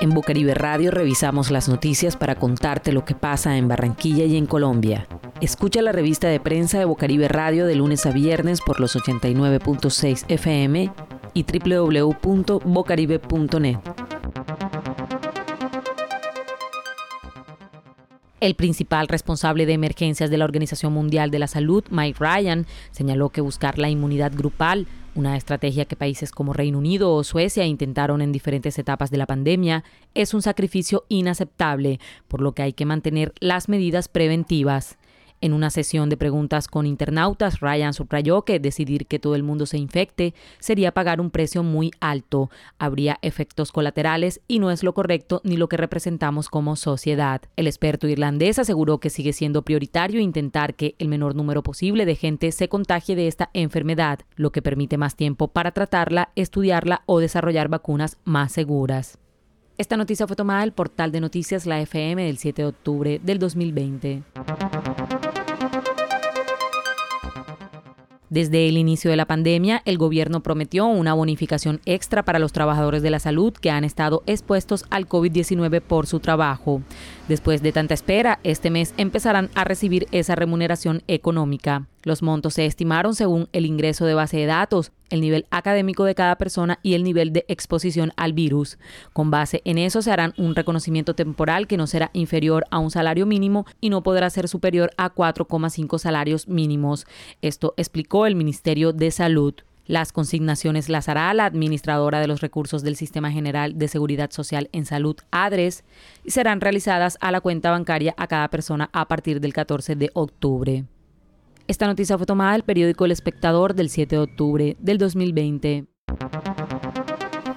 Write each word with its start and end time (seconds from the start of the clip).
En 0.00 0.10
Bocaribe 0.10 0.54
Radio 0.54 0.90
revisamos 0.90 1.50
las 1.50 1.68
noticias 1.68 2.16
para 2.16 2.36
contarte 2.36 2.92
lo 2.92 3.04
que 3.04 3.14
pasa 3.14 3.58
en 3.58 3.68
Barranquilla 3.68 4.24
y 4.24 4.38
en 4.38 4.46
Colombia. 4.46 5.06
Escucha 5.42 5.82
la 5.82 5.92
revista 5.92 6.28
de 6.28 6.40
prensa 6.40 6.78
de 6.78 6.86
Bocaribe 6.86 7.28
Radio 7.28 7.66
de 7.66 7.74
lunes 7.74 8.06
a 8.06 8.10
viernes 8.10 8.60
por 8.60 8.80
los 8.80 8.96
89.6 8.96 10.24
FM 10.28 10.90
y 11.34 11.44
www.bocaribe.net. 11.44 13.76
El 18.40 18.54
principal 18.54 19.06
responsable 19.06 19.66
de 19.66 19.74
emergencias 19.74 20.30
de 20.30 20.38
la 20.38 20.46
Organización 20.46 20.94
Mundial 20.94 21.30
de 21.30 21.38
la 21.38 21.46
Salud, 21.46 21.84
Mike 21.90 22.18
Ryan, 22.18 22.66
señaló 22.90 23.28
que 23.28 23.42
buscar 23.42 23.78
la 23.78 23.90
inmunidad 23.90 24.32
grupal, 24.34 24.86
una 25.14 25.36
estrategia 25.36 25.84
que 25.84 25.96
países 25.96 26.30
como 26.30 26.52
Reino 26.52 26.78
Unido 26.78 27.14
o 27.14 27.24
Suecia 27.24 27.64
intentaron 27.64 28.22
en 28.22 28.32
diferentes 28.32 28.78
etapas 28.78 29.10
de 29.10 29.18
la 29.18 29.26
pandemia, 29.26 29.84
es 30.14 30.34
un 30.34 30.42
sacrificio 30.42 31.04
inaceptable, 31.08 31.98
por 32.28 32.40
lo 32.40 32.52
que 32.52 32.62
hay 32.62 32.72
que 32.72 32.86
mantener 32.86 33.32
las 33.40 33.68
medidas 33.68 34.08
preventivas. 34.08 34.98
En 35.42 35.54
una 35.54 35.70
sesión 35.70 36.10
de 36.10 36.18
preguntas 36.18 36.68
con 36.68 36.84
internautas, 36.84 37.60
Ryan 37.60 37.94
subrayó 37.94 38.42
que 38.42 38.60
decidir 38.60 39.06
que 39.06 39.18
todo 39.18 39.34
el 39.34 39.42
mundo 39.42 39.64
se 39.64 39.78
infecte 39.78 40.34
sería 40.58 40.92
pagar 40.92 41.18
un 41.18 41.30
precio 41.30 41.62
muy 41.62 41.92
alto, 41.98 42.50
habría 42.78 43.18
efectos 43.22 43.72
colaterales 43.72 44.42
y 44.48 44.58
no 44.58 44.70
es 44.70 44.82
lo 44.82 44.92
correcto 44.92 45.40
ni 45.42 45.56
lo 45.56 45.68
que 45.70 45.78
representamos 45.78 46.50
como 46.50 46.76
sociedad. 46.76 47.40
El 47.56 47.68
experto 47.68 48.06
irlandés 48.06 48.58
aseguró 48.58 49.00
que 49.00 49.08
sigue 49.08 49.32
siendo 49.32 49.62
prioritario 49.62 50.20
intentar 50.20 50.74
que 50.74 50.94
el 50.98 51.08
menor 51.08 51.34
número 51.34 51.62
posible 51.62 52.04
de 52.04 52.16
gente 52.16 52.52
se 52.52 52.68
contagie 52.68 53.16
de 53.16 53.26
esta 53.26 53.48
enfermedad, 53.54 54.20
lo 54.36 54.52
que 54.52 54.60
permite 54.60 54.98
más 54.98 55.16
tiempo 55.16 55.48
para 55.48 55.72
tratarla, 55.72 56.32
estudiarla 56.36 57.02
o 57.06 57.18
desarrollar 57.18 57.68
vacunas 57.68 58.18
más 58.24 58.52
seguras. 58.52 59.18
Esta 59.78 59.96
noticia 59.96 60.26
fue 60.26 60.36
tomada 60.36 60.60
del 60.60 60.72
portal 60.72 61.10
de 61.10 61.22
noticias 61.22 61.64
La 61.64 61.80
FM 61.80 62.26
del 62.26 62.36
7 62.36 62.60
de 62.60 62.68
octubre 62.68 63.18
del 63.24 63.38
2020. 63.38 64.22
Desde 68.30 68.68
el 68.68 68.78
inicio 68.78 69.10
de 69.10 69.16
la 69.16 69.26
pandemia, 69.26 69.82
el 69.84 69.98
gobierno 69.98 70.40
prometió 70.40 70.86
una 70.86 71.14
bonificación 71.14 71.80
extra 71.84 72.24
para 72.24 72.38
los 72.38 72.52
trabajadores 72.52 73.02
de 73.02 73.10
la 73.10 73.18
salud 73.18 73.52
que 73.52 73.72
han 73.72 73.82
estado 73.82 74.22
expuestos 74.26 74.84
al 74.88 75.08
COVID-19 75.08 75.80
por 75.80 76.06
su 76.06 76.20
trabajo. 76.20 76.80
Después 77.26 77.60
de 77.60 77.72
tanta 77.72 77.94
espera, 77.94 78.38
este 78.44 78.70
mes 78.70 78.94
empezarán 78.98 79.50
a 79.56 79.64
recibir 79.64 80.06
esa 80.12 80.36
remuneración 80.36 81.02
económica. 81.08 81.86
Los 82.02 82.22
montos 82.22 82.54
se 82.54 82.64
estimaron 82.64 83.14
según 83.14 83.48
el 83.52 83.66
ingreso 83.66 84.06
de 84.06 84.14
base 84.14 84.38
de 84.38 84.46
datos, 84.46 84.92
el 85.10 85.20
nivel 85.20 85.46
académico 85.50 86.04
de 86.04 86.14
cada 86.14 86.36
persona 86.36 86.78
y 86.82 86.94
el 86.94 87.04
nivel 87.04 87.32
de 87.32 87.44
exposición 87.48 88.12
al 88.16 88.32
virus. 88.32 88.78
Con 89.12 89.30
base 89.30 89.60
en 89.64 89.76
eso 89.76 90.00
se 90.00 90.10
harán 90.10 90.32
un 90.38 90.54
reconocimiento 90.54 91.14
temporal 91.14 91.66
que 91.66 91.76
no 91.76 91.86
será 91.86 92.10
inferior 92.14 92.64
a 92.70 92.78
un 92.78 92.90
salario 92.90 93.26
mínimo 93.26 93.66
y 93.80 93.90
no 93.90 94.02
podrá 94.02 94.30
ser 94.30 94.48
superior 94.48 94.92
a 94.96 95.14
4,5 95.14 95.98
salarios 95.98 96.48
mínimos. 96.48 97.06
Esto 97.42 97.74
explicó 97.76 98.26
el 98.26 98.34
Ministerio 98.34 98.92
de 98.92 99.10
Salud. 99.10 99.54
Las 99.86 100.12
consignaciones 100.12 100.88
las 100.88 101.08
hará 101.08 101.34
la 101.34 101.46
administradora 101.46 102.20
de 102.20 102.28
los 102.28 102.40
recursos 102.40 102.82
del 102.82 102.94
Sistema 102.94 103.32
General 103.32 103.76
de 103.76 103.88
Seguridad 103.88 104.30
Social 104.30 104.70
en 104.72 104.86
Salud, 104.86 105.16
ADRES, 105.32 105.82
y 106.24 106.30
serán 106.30 106.60
realizadas 106.60 107.18
a 107.20 107.32
la 107.32 107.40
cuenta 107.40 107.72
bancaria 107.72 108.14
a 108.16 108.28
cada 108.28 108.48
persona 108.48 108.88
a 108.92 109.08
partir 109.08 109.40
del 109.40 109.52
14 109.52 109.96
de 109.96 110.10
octubre. 110.14 110.84
Esta 111.70 111.86
noticia 111.86 112.16
fue 112.18 112.26
tomada 112.26 112.54
del 112.54 112.64
periódico 112.64 113.04
El 113.04 113.12
Espectador 113.12 113.74
del 113.74 113.90
7 113.90 114.16
de 114.16 114.22
octubre 114.22 114.76
del 114.80 114.98
2020. 114.98 115.86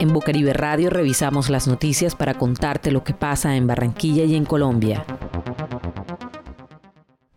En 0.00 0.12
Bucaribe 0.14 0.54
Radio 0.54 0.88
revisamos 0.88 1.50
las 1.50 1.68
noticias 1.68 2.16
para 2.16 2.32
contarte 2.32 2.90
lo 2.90 3.04
que 3.04 3.12
pasa 3.12 3.54
en 3.54 3.66
Barranquilla 3.66 4.24
y 4.24 4.34
en 4.34 4.46
Colombia. 4.46 5.04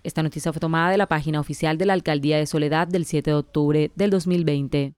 Esta 0.02 0.22
noticia 0.22 0.50
fue 0.52 0.60
tomada 0.60 0.90
de 0.90 0.96
la 0.96 1.06
página 1.06 1.40
oficial 1.40 1.76
de 1.76 1.84
la 1.86 1.92
Alcaldía 1.92 2.38
de 2.38 2.46
Soledad 2.46 2.88
del 2.88 3.04
7 3.04 3.30
de 3.30 3.36
octubre 3.36 3.90
del 3.94 4.10
2020. 4.10 4.94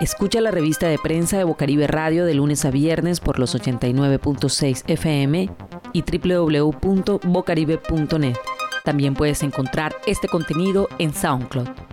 Escucha 0.00 0.40
la 0.40 0.50
revista 0.50 0.88
de 0.88 0.98
prensa 0.98 1.38
de 1.38 1.44
Bocaribe 1.44 1.86
Radio 1.86 2.24
de 2.24 2.34
lunes 2.34 2.64
a 2.64 2.70
viernes 2.70 3.20
por 3.20 3.38
los 3.38 3.54
89.6 3.54 4.82
FM 4.86 5.50
y 5.92 6.02
www.bocaribe.net. 6.02 8.36
También 8.84 9.14
puedes 9.14 9.42
encontrar 9.42 9.94
este 10.06 10.28
contenido 10.28 10.88
en 10.98 11.14
SoundCloud. 11.14 11.83